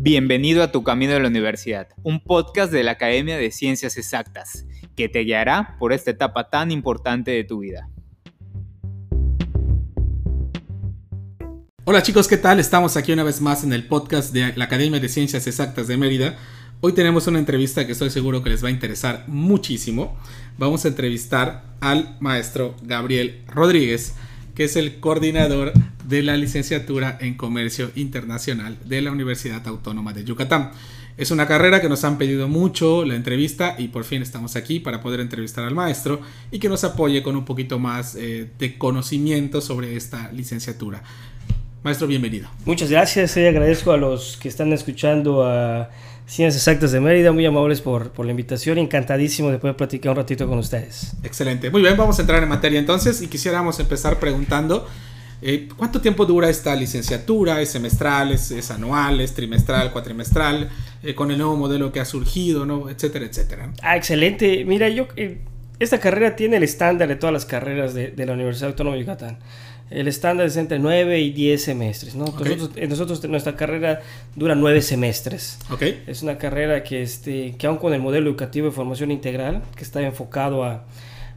[0.00, 4.64] Bienvenido a Tu Camino de la Universidad, un podcast de la Academia de Ciencias Exactas,
[4.94, 7.90] que te guiará por esta etapa tan importante de tu vida.
[11.82, 12.60] Hola chicos, ¿qué tal?
[12.60, 15.96] Estamos aquí una vez más en el podcast de la Academia de Ciencias Exactas de
[15.96, 16.38] Mérida.
[16.80, 20.16] Hoy tenemos una entrevista que estoy seguro que les va a interesar muchísimo.
[20.58, 24.14] Vamos a entrevistar al maestro Gabriel Rodríguez,
[24.54, 25.72] que es el coordinador
[26.08, 30.70] de la licenciatura en Comercio Internacional de la Universidad Autónoma de Yucatán.
[31.18, 34.80] Es una carrera que nos han pedido mucho la entrevista y por fin estamos aquí
[34.80, 38.78] para poder entrevistar al maestro y que nos apoye con un poquito más eh, de
[38.78, 41.02] conocimiento sobre esta licenciatura.
[41.82, 42.48] Maestro, bienvenido.
[42.64, 45.90] Muchas gracias, y agradezco a los que están escuchando a
[46.26, 50.16] Ciencias Exactas de Mérida, muy amables por, por la invitación, encantadísimo de poder platicar un
[50.16, 51.16] ratito con ustedes.
[51.22, 54.86] Excelente, muy bien, vamos a entrar en materia entonces y quisiéramos empezar preguntando
[55.42, 60.68] eh, cuánto tiempo dura esta licenciatura, es semestral, es, anual, es trimestral, cuatrimestral,
[61.02, 62.88] eh, con el nuevo modelo que ha surgido, ¿no?
[62.88, 63.72] etcétera, etcétera.
[63.82, 65.08] Ah, excelente, mira, yo...
[65.16, 65.38] Eh,
[65.80, 69.02] esta carrera tiene el estándar de todas las carreras de, de la Universidad Autónoma de
[69.02, 69.38] Yucatán
[69.90, 72.14] el estándar es entre 9 y 10 semestres.
[72.14, 72.26] ¿no?
[72.88, 74.00] Nosotros, nuestra carrera
[74.36, 75.58] dura 9 semestres.
[75.70, 76.02] Okay.
[76.06, 79.84] Es una carrera que, este, que aún con el modelo educativo de formación integral, que
[79.84, 80.84] está enfocado a,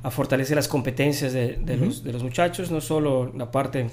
[0.04, 3.88] a fortalecer las competencias de, de, los, de, los, muchachos, no solo la parte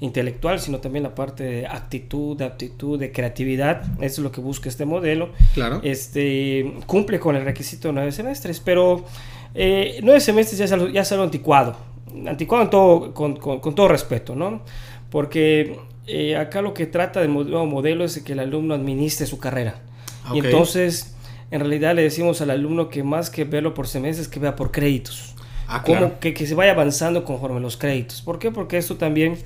[0.00, 3.82] intelectual, sino también la parte de actitud, de aptitud, de creatividad.
[4.00, 5.30] Eso es lo que busca este modelo.
[5.54, 5.80] Claro.
[5.82, 9.04] Este, cumple con el requisito de 9 semestres, pero
[9.54, 11.94] eh, 9 semestres ya es, ya es algo anticuado
[12.26, 14.62] anticuado todo, con, con, todo respeto, ¿no?
[15.10, 19.38] Porque eh, acá lo que trata del nuevo modelo es que el alumno administre su
[19.38, 19.80] carrera.
[20.32, 21.14] Y entonces,
[21.50, 24.70] en realidad le decimos al alumno que más que verlo por semestres, que vea por
[24.70, 25.34] créditos.
[25.66, 28.22] Ah, Como que, que, se vaya avanzando conforme los créditos.
[28.22, 28.50] ¿Por qué?
[28.50, 29.38] Porque esto también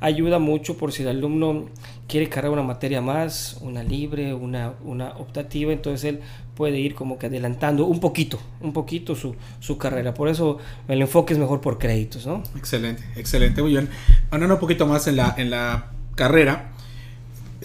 [0.00, 1.66] ayuda mucho por si el alumno
[2.06, 6.20] quiere cargar una materia más, una libre, una, una optativa, entonces él
[6.54, 10.14] puede ir como que adelantando un poquito, un poquito su, su carrera.
[10.14, 10.58] Por eso
[10.88, 12.42] el enfoque es mejor por créditos, ¿no?
[12.56, 13.88] Excelente, excelente, muy bien.
[14.30, 16.72] Hablando un poquito más en la, en la carrera,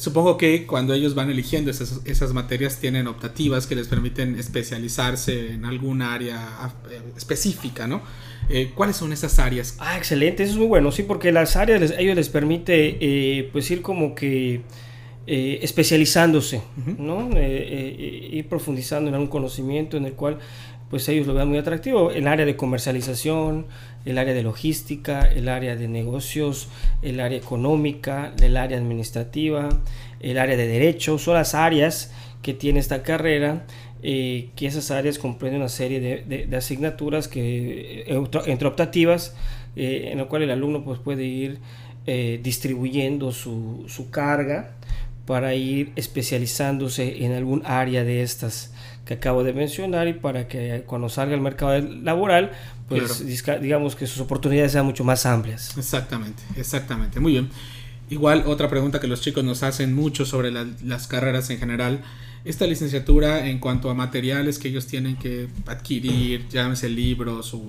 [0.01, 5.51] supongo que cuando ellos van eligiendo esas, esas, materias tienen optativas que les permiten especializarse
[5.53, 8.01] en alguna área eh, específica, ¿no?
[8.49, 9.75] Eh, ¿Cuáles son esas áreas?
[9.79, 13.49] Ah, excelente, eso es muy bueno, sí, porque las áreas les, ellos les permite eh,
[13.51, 14.61] pues ir como que
[15.27, 16.63] eh, especializándose,
[16.97, 17.29] ¿no?
[17.39, 20.39] Ir profundizando en algún conocimiento en el cual
[20.91, 22.11] pues ellos lo vean muy atractivo.
[22.11, 23.65] El área de comercialización,
[24.05, 26.67] el área de logística, el área de negocios,
[27.01, 29.69] el área económica, el área administrativa,
[30.19, 33.65] el área de derecho, son las áreas que tiene esta carrera,
[34.01, 38.03] que esas áreas comprenden una serie de, asignaturas que,
[38.45, 39.35] entre optativas,
[39.75, 41.59] en la cual el alumno pues, puede ir
[42.43, 44.75] distribuyendo su, su carga
[45.25, 48.73] para ir especializándose en algún área de estas
[49.05, 52.51] que acabo de mencionar y para que cuando salga al mercado laboral,
[52.87, 53.25] pues
[53.61, 55.77] digamos que sus oportunidades sean mucho más amplias.
[55.77, 57.19] Exactamente, exactamente.
[57.19, 57.49] Muy bien.
[58.09, 62.01] Igual otra pregunta que los chicos nos hacen mucho sobre las carreras en general.
[62.43, 67.61] Esta licenciatura en cuanto a materiales que ellos tienen que adquirir, llámese libros o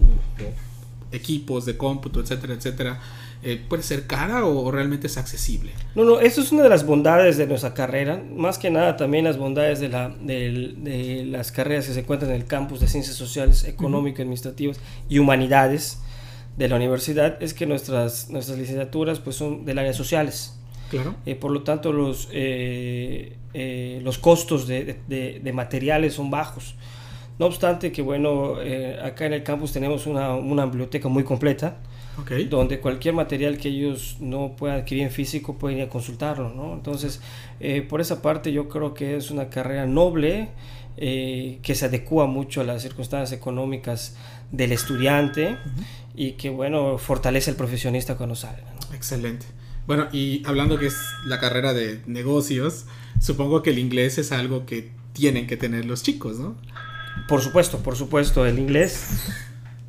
[1.12, 3.00] equipos de cómputo, etcétera, etcétera
[3.44, 5.72] eh, puede ser cara o, realmente es accesible?
[5.96, 9.24] No, no, eso es una de las bondades de nuestra carrera, más que nada también
[9.24, 13.16] las bondades de, la, de, las carreras que se encuentran en el campus de Ciencias
[13.16, 14.78] Sociales, Económicas, Administrativas
[15.08, 15.98] y Humanidades
[16.56, 20.56] de la universidad, es que nuestras, nuestras licenciaturas pues, son del área sociales.
[20.90, 21.16] Claro.
[21.26, 26.76] Eh, por lo tanto, los, eh, los costos de, de, materiales son bajos.
[27.42, 28.54] No obstante que, bueno,
[29.02, 31.78] acá en el campus tenemos una, una biblioteca muy completa,
[32.48, 36.72] donde cualquier material que ellos no puedan adquirir en físico pueden ir a consultarlo, ¿no?
[36.72, 37.20] Entonces,
[37.58, 40.50] eh, por esa parte yo creo que es una carrera noble,
[40.96, 44.14] eh, que se adecua mucho a las circunstancias económicas
[44.52, 45.56] del estudiante
[46.14, 48.62] y que, bueno, fortalece al profesionista cuando sale.
[48.94, 49.46] Excelente.
[49.88, 50.96] Bueno, y hablando que es
[51.26, 52.86] la carrera de negocios,
[53.20, 56.54] supongo que el inglés es algo que tienen que tener los chicos, ¿no?
[57.28, 59.28] Por supuesto, por supuesto, el inglés.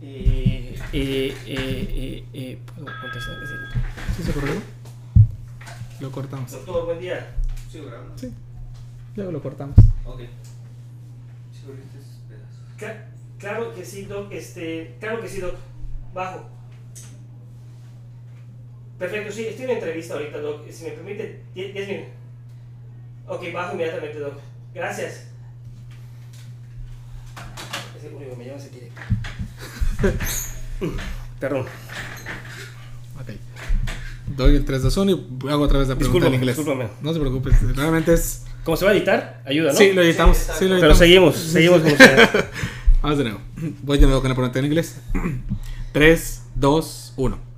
[0.01, 3.37] Eh, eh, eh, eh, ¿Puedo contestar?
[4.15, 4.53] ¿Sí se corrió?
[5.99, 6.51] Lo cortamos.
[6.51, 7.35] Doctor, buen día.
[7.71, 8.17] ¿Sigo grabando?
[8.17, 8.31] Sí.
[9.15, 9.75] Luego lo cortamos.
[10.05, 10.21] Ok.
[13.39, 14.31] Claro que sí, Doc.
[14.31, 15.55] Este, claro que sí, Doc.
[16.13, 16.49] Bajo.
[18.97, 20.69] Perfecto, sí, estoy en una entrevista ahorita, Doc.
[20.69, 22.13] Si me permite, 10 minutos.
[23.27, 24.35] Ok, bajo inmediatamente, Doc.
[24.73, 25.32] Gracias.
[28.03, 28.69] Es el único que me llama ese.
[31.39, 31.61] Perdón.
[31.61, 33.29] Ok.
[34.35, 36.57] Doy el 3, 2, 1 y hago otra vez la pregunta en inglés.
[36.57, 36.89] Discúlpame.
[37.01, 39.41] No se preocupe, realmente es ¿Cómo se va a editar?
[39.45, 39.77] Ayuda, ¿no?
[39.77, 40.37] Sí, lo editamos.
[40.37, 40.97] Sí, lo Pero editamos.
[40.97, 42.29] seguimos, seguimos con ustedes.
[43.01, 43.39] Vamos de nuevo.
[43.83, 44.99] Voy de nuevo con la pregunta en inglés.
[45.93, 47.52] 3, 2, 1.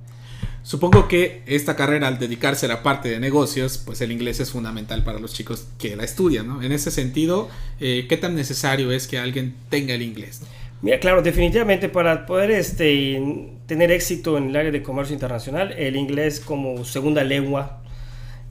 [0.66, 4.50] Supongo que esta carrera, al dedicarse a la parte de negocios, pues el inglés es
[4.50, 6.60] fundamental para los chicos que la estudian, ¿no?
[6.60, 7.48] En ese sentido,
[7.78, 10.42] eh, ¿qué tan necesario es que alguien tenga el inglés?
[10.82, 15.94] Mira, claro, definitivamente para poder este, tener éxito en el área de comercio internacional, el
[15.94, 17.80] inglés como segunda lengua,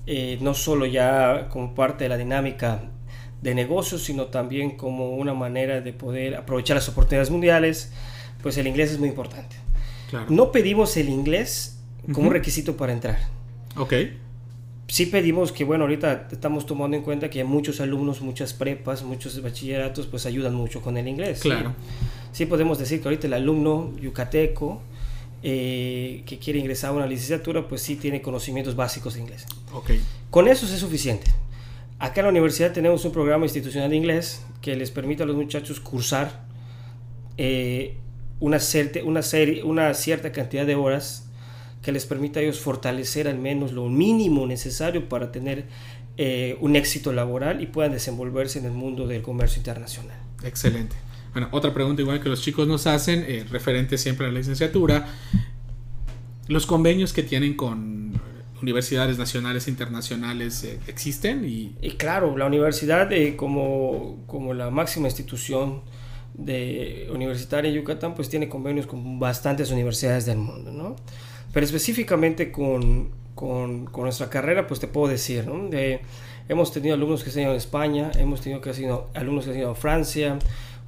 [0.07, 2.83] eh, no solo ya como parte de la dinámica
[3.41, 7.91] de negocios, sino también como una manera de poder aprovechar las oportunidades mundiales,
[8.41, 9.57] pues el inglés es muy importante.
[10.09, 10.27] Claro.
[10.29, 11.74] No pedimos el inglés
[12.13, 12.33] como Ujú.
[12.33, 13.19] requisito para entrar.
[13.77, 13.93] Ok.
[14.87, 19.41] Sí pedimos que, bueno, ahorita estamos tomando en cuenta que muchos alumnos, muchas prepas, muchos
[19.41, 21.39] bachilleratos, pues ayudan mucho con el inglés.
[21.39, 21.49] ¿sí?
[21.49, 21.73] Claro.
[22.31, 24.81] Sí podemos decir que ahorita el alumno yucateco
[25.41, 29.45] eh, que quiere ingresar a una licenciatura, pues sí tiene conocimientos básicos de inglés.
[29.73, 29.91] Ok.
[30.29, 31.31] Con eso es suficiente.
[31.97, 35.35] Acá en la universidad tenemos un programa institucional de inglés que les permite a los
[35.35, 36.43] muchachos cursar
[37.37, 37.97] eh,
[38.39, 41.24] una, certe- una, serie, una cierta cantidad de horas
[41.85, 45.65] que les permita a ellos fortalecer al menos lo mínimo necesario para tener
[46.17, 50.17] eh, un éxito laboral y puedan desenvolverse en el mundo del comercio internacional.
[50.43, 50.95] Excelente.
[51.31, 55.07] Bueno, otra pregunta igual que los chicos nos hacen, eh, referente siempre a la licenciatura.
[56.47, 58.19] ¿Los convenios que tienen con
[58.63, 61.45] universidades nacionales e internacionales eh, existen?
[61.45, 65.83] Y, Y claro, la universidad como, como la máxima institución
[66.33, 70.95] de universitaria en Yucatán, pues tiene convenios con bastantes universidades del mundo, ¿no?
[71.55, 75.69] Pero específicamente con, con, con nuestra carrera, pues te puedo decir, ¿no?
[75.69, 76.01] De-
[76.49, 79.51] hemos tenido alumnos que se han ido a España, hemos tenido que sido alumnos que
[79.51, 80.37] se han ido a Francia,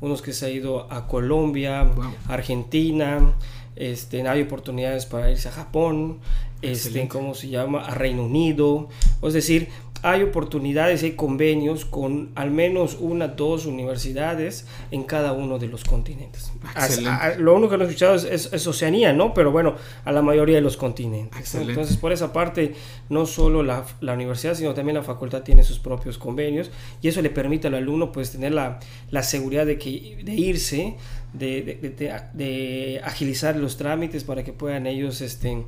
[0.01, 2.13] unos que se han ido a Colombia, Wow.
[2.27, 3.33] Argentina,
[3.77, 6.19] este, hay oportunidades para irse a Japón,
[6.61, 7.07] este.
[7.07, 7.85] ¿cómo se llama?
[7.85, 8.89] A Reino Unido.
[9.23, 9.69] Es decir,
[10.03, 15.83] hay oportunidades, hay convenios con al menos una, dos universidades en cada uno de los
[15.83, 16.51] continentes.
[16.75, 17.39] Excelente.
[17.39, 19.33] Lo único que no he escuchado es, es- es Oceanía, ¿no?
[19.33, 21.39] Pero bueno, a la mayoría de los continentes.
[21.39, 21.71] Excelente.
[21.73, 22.75] Entonces, por esa parte,
[23.09, 26.69] no solo la, la universidad, sino también la facultad tiene sus propios convenios
[27.01, 28.79] y eso le permite al alumno pues tener la,
[29.11, 30.95] la seguridad de, que, de irse,
[31.33, 35.65] de- de- de agilizar los trámites para que puedan ellos este,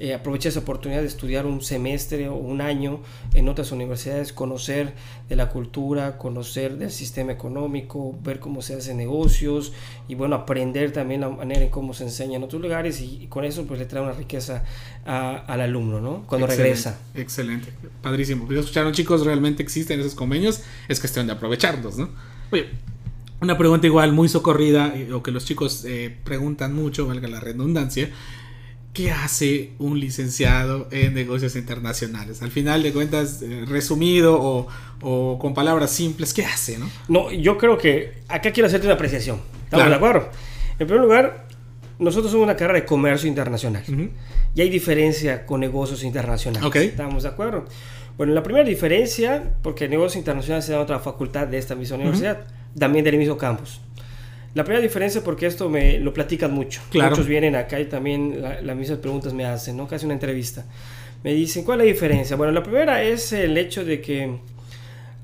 [0.00, 3.00] eh, aprovechar esa oportunidad de estudiar un semestre o un año
[3.34, 4.94] en otras universidades, conocer
[5.28, 9.72] de la cultura, conocer del sistema económico, ver cómo se hacen negocios
[10.08, 13.26] y bueno, aprender también la manera en cómo se enseña en otros lugares y, y
[13.26, 14.64] con eso pues le trae una riqueza
[15.04, 16.24] a- al alumno, ¿no?
[16.26, 16.98] Cuando Excelente, regresa.
[17.14, 17.68] Excelente,
[18.02, 18.46] padrísimo.
[18.46, 22.08] Pues ya escucharon chicos, realmente existen esos convenios, es cuestión de aprovecharlos, ¿no?
[22.50, 22.66] Oye,
[23.40, 27.40] una pregunta igual muy socorrida, eh, o que los chicos eh, preguntan mucho, valga la
[27.40, 28.10] redundancia.
[28.92, 32.42] ¿Qué hace un licenciado en negocios internacionales?
[32.42, 34.66] Al final de cuentas, eh, resumido o,
[35.00, 36.90] o con palabras simples, ¿qué hace, no?
[37.08, 39.36] No, yo creo que acá quiero hacerte una apreciación.
[39.64, 39.90] ¿Estamos Claro.
[39.90, 40.28] de acuerdo?
[40.80, 41.46] En primer lugar,
[42.00, 43.84] nosotros somos una carrera de comercio internacional.
[44.56, 46.66] Y hay diferencia con negocios internacionales.
[46.66, 46.76] Ok.
[46.76, 47.66] ¿Estamos de acuerdo?
[48.16, 51.76] Bueno, la primera diferencia, porque el negocio internacional se da en otra facultad de esta
[51.76, 52.44] misma universidad,
[52.76, 53.80] también del mismo campus.
[54.54, 56.80] La primera diferencia, porque esto me lo platican mucho.
[56.90, 57.10] Claro.
[57.10, 59.86] Muchos vienen acá y también la- las mismas preguntas me hacen, ¿no?
[59.86, 60.64] Casi una entrevista.
[61.22, 62.34] Me dicen, ¿cuál es la diferencia?
[62.36, 64.38] Bueno, la primera es el hecho de que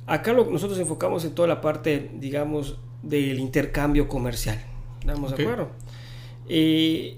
[0.06, 4.60] acá lo- nosotros enfocamos en toda la parte, digamos, del intercambio comercial.
[5.00, 5.70] ¿Estamos de acuerdo?
[6.48, 7.16] Y,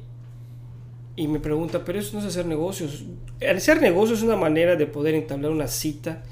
[1.16, 3.04] y me pregunta, pero eso no es hacer negocios.
[3.54, 6.22] Hacer negocios es una manera de poder entablar una cita,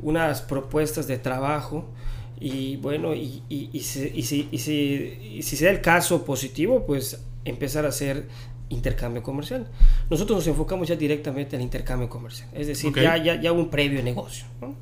[0.00, 1.86] unas propuestas de trabajo.
[2.40, 6.24] Y bueno, y, y, y si, y si- y si- si se da el caso
[6.24, 8.26] positivo, pues empezar a hacer
[8.68, 9.66] intercambio comercial.
[10.10, 14.02] Nosotros nos enfocamos ya directamente al intercambio comercial, es decir, ya, ya, ya un previo
[14.02, 14.74] negocio, ¿no?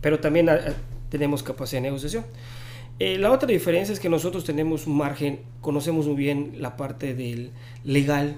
[0.00, 0.58] pero también ah,
[1.10, 2.24] tenemos capacidad de negociación.
[2.98, 7.14] Eh, la otra diferencia es que nosotros tenemos un margen, conocemos muy bien la parte
[7.14, 7.50] del
[7.84, 8.36] legal,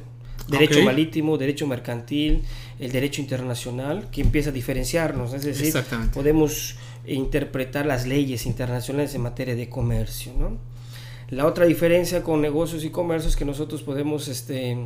[0.48, 2.42] derecho marítimo, derecho mercantil,
[2.78, 5.74] el derecho internacional, que empieza a diferenciarnos, es decir,
[6.12, 6.76] podemos
[7.06, 10.32] interpretar las leyes internacionales en materia de comercio.
[10.38, 10.58] ¿no?
[11.30, 14.78] La otra diferencia con negocios y comercio es que nosotros podemos este,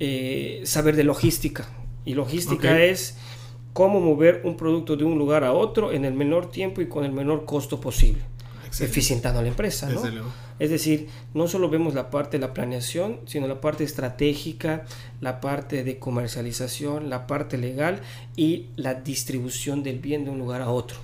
[0.00, 1.68] eh, saber de logística.
[2.04, 3.16] Y logística es
[3.72, 7.04] cómo mover un producto de un lugar a otro en el menor tiempo y con
[7.04, 8.22] el menor costo posible,
[8.72, 8.90] Excelente.
[8.90, 9.88] eficientando a la empresa.
[9.90, 10.02] ¿no?
[10.58, 14.86] Es decir, no solo vemos la parte de la planeación, sino la parte estratégica,
[15.20, 18.00] la parte de comercialización, la parte legal
[18.34, 20.96] y la distribución del bien de un lugar a otro.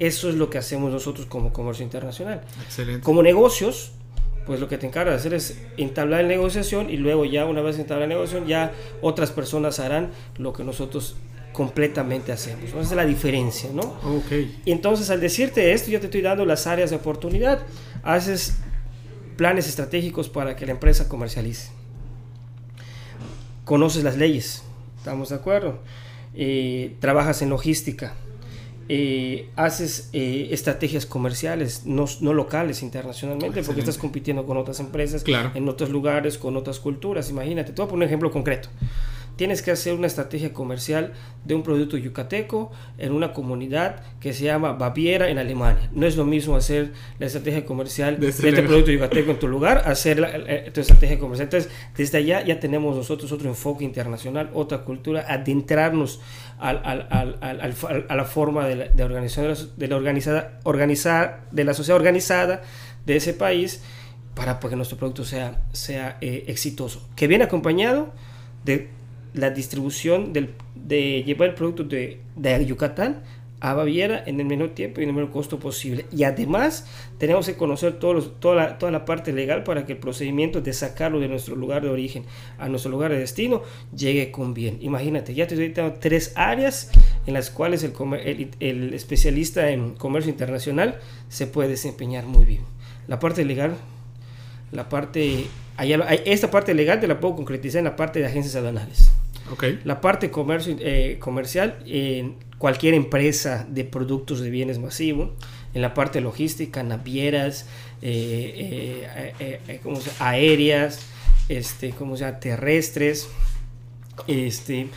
[0.00, 2.42] Eso es lo que hacemos nosotros como comercio internacional.
[2.64, 3.04] Excelente.
[3.04, 3.92] Como negocios,
[4.44, 7.60] pues lo que te encarga de hacer es entablar la negociación y luego ya una
[7.60, 11.14] vez entablada la negociación ya otras personas harán lo que nosotros
[11.52, 12.64] completamente hacemos.
[12.70, 13.82] Esa es la diferencia, ¿no?
[13.82, 14.32] Ok.
[14.64, 17.60] Y entonces al decirte esto, yo te estoy dando las áreas de oportunidad.
[18.02, 18.54] Haces
[19.36, 21.70] planes estratégicos para que la empresa comercialice.
[23.64, 24.62] Conoces las leyes,
[24.98, 25.78] ¿estamos de acuerdo?
[26.34, 28.14] Eh, trabajas en logística.
[28.88, 35.22] Eh, haces eh, estrategias comerciales, no, no locales internacionalmente, porque estás compitiendo con otras empresas
[35.22, 35.52] Claro.
[35.54, 37.30] en otros lugares, con otras culturas.
[37.30, 38.68] Imagínate, te voy a poner un ejemplo concreto.
[39.36, 41.12] Tienes que hacer una estrategia comercial
[41.44, 45.90] de un producto yucateco en una comunidad que se llama Baviera en Alemania.
[45.94, 49.82] No es lo mismo hacer la estrategia comercial de este producto yucateco en tu lugar,
[49.86, 51.46] hacer la, eh, tu estrategia comercial.
[51.46, 56.20] Entonces, desde allá ya tenemos nosotros otro enfoque internacional, otra cultura, adentrarnos
[56.58, 60.60] al, al- al- a la forma de la, de organización de la, organizada,
[61.50, 62.62] de sociedad organizada
[63.06, 63.82] de ese país
[64.34, 67.08] para que nuestro producto sea, sea eh, exitoso.
[67.16, 68.12] Que viene acompañado
[68.64, 68.88] de
[69.34, 73.22] la distribución del, de llevar el producto de, de Yucatán
[73.64, 76.04] a Baviera en el menor tiempo y en el menor costo posible.
[76.10, 76.84] Y además
[77.18, 80.60] tenemos que conocer todos los- toda, la, toda la parte legal para que el procedimiento
[80.60, 82.24] de sacarlo de nuestro lugar de origen
[82.58, 83.62] a nuestro lugar de destino
[83.96, 84.78] llegue con bien.
[84.80, 86.90] Imagínate, ya te estoy dando tres áreas
[87.24, 87.92] en las cuales el,
[88.24, 90.98] el, el especialista en comercio internacional
[91.28, 92.62] se puede desempeñar muy bien.
[93.06, 93.76] La parte legal,
[94.72, 95.46] la parte...
[95.76, 99.12] allá esta parte legal te la puedo concretizar en la parte de agencias aduanales.
[99.50, 99.64] Ok.
[99.84, 105.30] La parte comercio, eh, comercial en cualquier empresa de productos de bienes masivos.
[105.74, 107.66] En la parte logística, navieras,
[108.02, 109.08] eh,
[109.38, 111.00] eh, eh, eh, aéreas,
[111.48, 112.38] este, ¿cómo se llama?
[112.40, 113.28] terrestres.
[114.26, 114.88] Este,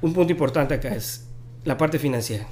[0.00, 1.26] un punto importante acá es
[1.64, 2.46] la parte financiera.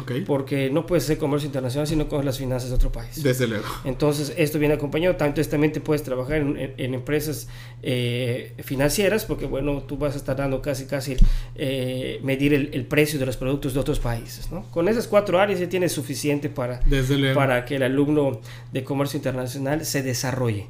[0.00, 0.12] Ok.
[0.26, 3.22] Porque no puedes hacer comercio internacional si no conoces las finanzas de otro país.
[3.22, 3.64] Desde luego.
[3.84, 5.16] Entonces, esto viene acompañado.
[5.16, 7.48] Tanto también te puedes trabajar en, en- en empresas
[7.82, 11.16] eh, financieras, porque bueno, tú vas a estar dando casi, casi
[11.54, 14.50] eh, medir el, el precio de los productos de otros países.
[14.52, 14.62] ¿no?
[14.70, 17.34] Con esas cuatro áreas ya tienes suficiente para, Desde luego.
[17.38, 18.40] para que el alumno
[18.72, 20.66] de comercio internacional se desarrolle.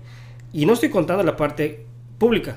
[0.52, 1.84] Y no estoy contando la parte
[2.18, 2.56] pública.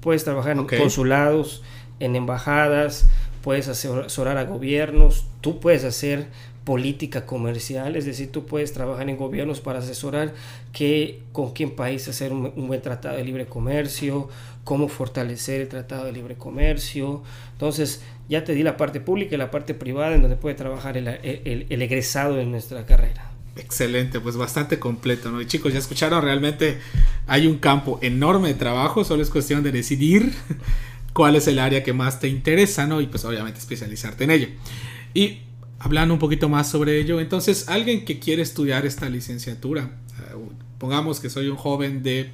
[0.00, 1.62] Puedes trabajar en consulados,
[2.00, 3.08] en embajadas,
[3.42, 6.28] puedes asesorar a gobiernos, tú puedes hacer
[6.64, 10.32] política comercial, es decir, tú puedes trabajar en gobiernos para asesorar
[10.72, 14.28] qué, con quién país hacer un, buen tratado de libre comercio,
[14.62, 17.22] cómo fortalecer el tratado de libre comercio.
[17.52, 20.96] Entonces, ya te di la parte pública y la parte privada en donde puede trabajar
[20.96, 23.32] el, el- egresado de nuestra carrera.
[23.56, 25.40] Excelente, pues bastante completo, ¿no?
[25.42, 26.78] Y chicos, ya escucharon, realmente
[27.26, 30.32] hay un campo enorme de trabajo, solo es cuestión de decidir
[31.12, 33.00] cuál es el área que más te interesa, ¿no?
[33.00, 34.48] Y pues obviamente especializarte en ello.
[35.14, 35.40] Y
[35.78, 40.34] hablando un poquito más sobre ello, entonces alguien que quiere estudiar esta licenciatura, eh,
[40.78, 42.30] pongamos que soy un joven de,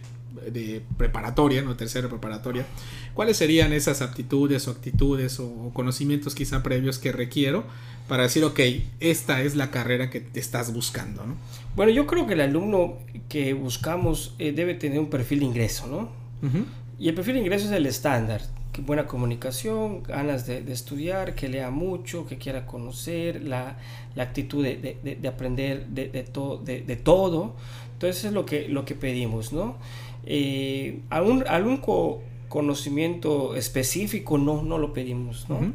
[0.51, 2.67] de preparatoria, no tercera preparatoria,
[3.15, 7.65] ¿cuáles serían esas aptitudes o actitudes o conocimientos quizá previos que requiero
[8.09, 8.61] para decir, ok,
[9.01, 11.37] esta es la carrera que te estás buscando, ¿no?
[11.77, 15.87] Bueno, yo creo que el alumno que buscamos eh, debe tener un perfil de ingreso,
[15.87, 16.11] ¿no?
[16.47, 16.65] Ujú.
[16.99, 18.41] Y el perfil de ingreso es el estándar.
[18.85, 23.77] Buena comunicación, ganas de, de estudiar, que lea mucho, que quiera conocer, la,
[24.15, 27.55] la actitud de, de- de- de aprender de, de to- de- todo.
[27.95, 29.77] Entonces es lo que, lo que pedimos, ¿no?
[30.25, 35.57] Eh, algún algún co- conocimiento específico no, no lo pedimos, ¿no?
[35.57, 35.73] Ujú.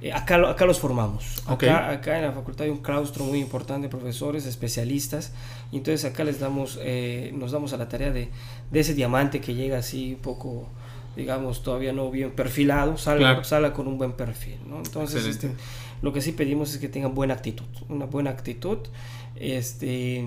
[0.00, 1.42] Eh, acá, lo- acá los formamos.
[1.48, 1.64] Ok.
[1.64, 5.32] Acá, acá en la facultad hay un claustro muy importante de profesores, especialistas,
[5.72, 8.28] y entonces acá les damos, eh, nos damos a la tarea de,
[8.70, 10.68] de ese diamante que llega así un poco,
[11.16, 13.44] digamos, todavía no bien perfilado, salga, Claro.
[13.44, 14.78] salga con un buen perfil, ¿no?
[14.78, 15.50] Entonces, este,
[16.02, 18.78] lo que sí pedimos es que tengan buena actitud, una buena actitud
[19.36, 20.24] este,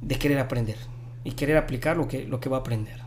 [0.00, 0.76] de querer aprender
[1.24, 2.98] y querer aplicar lo que, lo que va a aprender.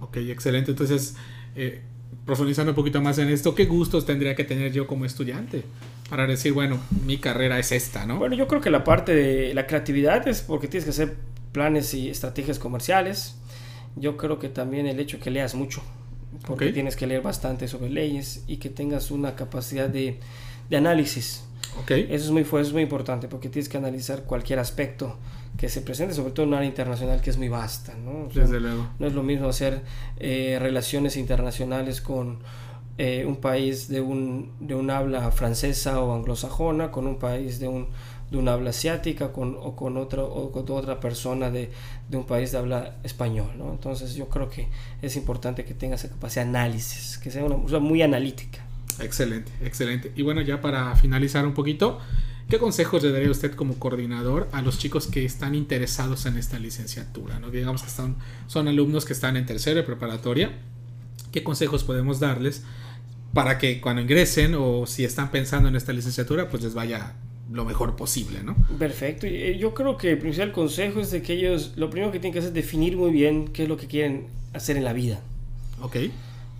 [0.00, 0.72] Ok, excelente.
[0.72, 1.16] Entonces,
[1.54, 1.82] eh,
[2.26, 5.64] profundizando un poquito más en esto, ¿qué gustos tendría que tener yo como estudiante?
[6.10, 8.18] Para decir, bueno, mi carrera es esta, ¿no?
[8.18, 11.16] Bueno, yo creo que la parte de la creatividad es porque tienes que hacer
[11.52, 13.36] planes y estrategias comerciales.
[13.96, 15.82] Yo creo que también el hecho que leas mucho,
[16.46, 20.18] porque tienes que leer bastante sobre leyes y que tengas una capacidad de,
[20.70, 21.44] de análisis.
[21.80, 25.16] ok, Eso es muy, eso es muy importante porque tienes que analizar cualquier aspecto
[25.56, 27.94] que se presente, sobre todo en un área internacional que es muy vasta.
[27.94, 28.26] ¿no?
[28.26, 28.88] O sea, desde luego.
[28.98, 29.82] no es lo mismo hacer
[30.18, 32.40] eh, relaciones internacionales con
[32.96, 37.68] eh, un país de un, de un habla francesa o anglosajona, con un país de
[37.68, 37.88] un,
[38.30, 41.70] de un habla asiática con, o, con otra, otra persona de,
[42.08, 43.50] de un país de habla español.
[43.56, 43.72] ¿no?
[43.72, 44.68] Entonces yo creo que
[45.02, 48.64] es importante que tenga esa capacidad de análisis, que sea una sea, muy analítica.
[49.00, 50.12] Excelente, excelente.
[50.16, 51.98] Y bueno, ya para finalizar un poquito,
[52.48, 56.58] ¿qué consejos le daría usted como coordinador a los chicos que están interesados en esta
[56.58, 57.38] licenciatura?
[57.38, 57.50] ¿no?
[57.50, 58.16] Digamos que están,
[58.46, 60.52] son alumnos que están en tercera de preparatoria.
[61.32, 62.62] ¿Qué consejos podemos darles
[63.34, 67.14] para que cuando ingresen o si están pensando en esta licenciatura, pues les vaya
[67.50, 68.56] lo mejor posible, ¿no?
[68.78, 69.26] Perfecto.
[69.26, 72.32] Y yo creo que el principal consejo es de que ellos, lo primero que tienen
[72.32, 75.20] que hacer es definir muy bien qué es lo que quieren hacer en la vida.
[75.82, 75.96] Ok.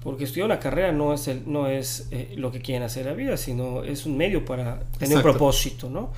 [0.02, 3.08] Porque estudiar una carrera no es, el, no es eh, lo que quieren hacer en
[3.08, 6.12] la vida, sino es un medio para tener un propósito, ¿no?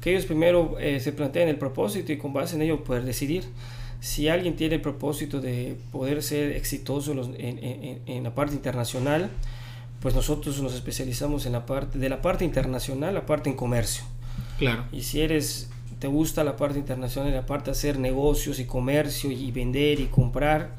[0.00, 3.44] Que ellos primero eh, se planteen el propósito y con base en ello poder decidir.
[4.00, 9.30] Si alguien tiene el propósito de poder ser exitoso en, en, en la parte internacional,
[10.00, 14.04] pues nosotros nos especializamos en la parte de la parte internacional, la parte en comercio.
[14.58, 14.84] Claro.
[14.92, 19.30] Y si eres te gusta la parte internacional, la parte de hacer negocios y comercio
[19.30, 20.76] y vender y comprar,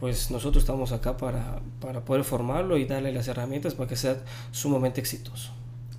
[0.00, 4.16] pues nosotros estamos acá para, para poder formarlo y darle las herramientas para que sea
[4.50, 5.52] sumamente exitoso.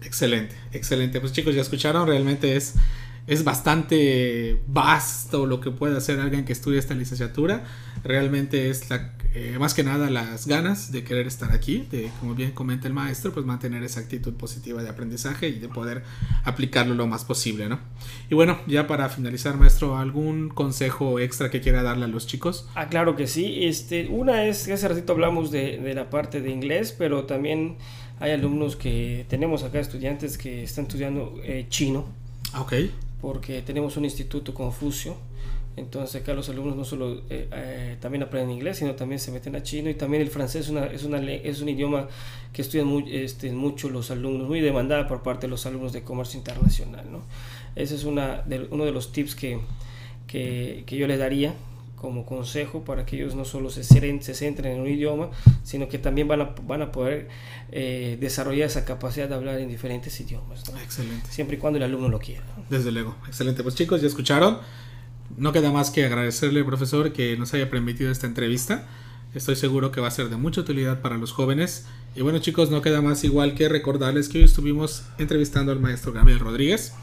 [0.04, 1.20] Excelente, excelente.
[1.20, 2.76] Pues chicos, ya escucharon, realmente es
[3.30, 7.64] es bastante vasto lo que puede hacer alguien que estudia esta licenciatura.
[8.04, 12.36] Realmente es la, eh, más que nada las ganas de querer estar aquí, de, como
[12.36, 16.04] bien comenta el maestro, pues mantener esa actitud positiva de aprendizaje y de poder
[16.44, 17.80] aplicarlo lo más posible, ¿no?
[18.30, 22.68] Y bueno, ya para finalizar, maestro, ¿algún consejo extra que quiera darle a los chicos?
[22.76, 23.66] Ah, claro que sí.
[23.66, 27.78] Este, una es que hace ratito hablamos de, de la parte de inglés, pero también
[28.20, 32.06] hay alumnos que tenemos acá, estudiantes que están estudiando eh, chino.
[32.54, 32.74] Ah, ok
[33.22, 35.18] porque tenemos un instituto Confucio.
[35.76, 39.56] Entonces acá los alumnos no solo eh, eh, también aprenden inglés, sino también se meten
[39.56, 42.08] a chino y también el francés es, una, es, una, es un idioma
[42.52, 46.04] que estudian muy, este, mucho los alumnos, muy demandada por parte de los alumnos de
[46.04, 47.06] comercio internacional.
[47.10, 47.22] ¿no?
[47.76, 49.60] Ese es una de, uno de los tips que,
[50.28, 51.54] que, que yo les daría
[52.00, 55.30] como consejo para que ellos no solo se, se centren en un idioma,
[55.64, 57.28] sino que también van a, van a poder
[57.72, 60.64] eh, desarrollar esa capacidad de hablar en diferentes idiomas.
[60.82, 61.30] Excelente.
[61.30, 62.44] Siempre y cuando el alumno lo quiera.
[62.70, 63.16] Desde luego.
[63.28, 63.64] Excelente.
[63.64, 64.60] Pues chicos, ya escucharon.
[65.40, 68.86] No queda más que agradecerle, profesor, que nos haya permitido esta entrevista.
[69.34, 71.86] Estoy seguro que va a ser de mucha utilidad para los jóvenes.
[72.14, 76.12] Y bueno chicos, no queda más igual que recordarles que hoy estuvimos entrevistando al maestro
[76.12, 76.94] Gabriel Rodríguez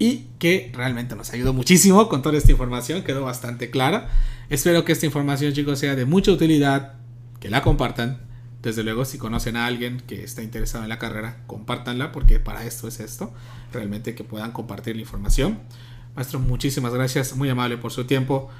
[0.00, 4.10] y que realmente nos ayudó muchísimo con toda esta información, quedó bastante clara.
[4.50, 6.94] Espero que esta información, chicos, sea de mucha utilidad,
[7.38, 8.20] que la compartan.
[8.62, 12.64] Desde luego, si conocen a alguien que está interesado en la carrera, compártanla, porque para
[12.64, 13.32] esto es esto,
[13.72, 15.60] realmente que puedan compartir la información.
[16.14, 18.50] Maestro, muchísimas gracias, muy amable por su tiempo.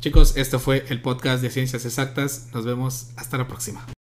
[0.00, 2.48] Chicos, esto fue el podcast de Ciencias Exactas.
[2.52, 3.95] Nos vemos hasta la próxima.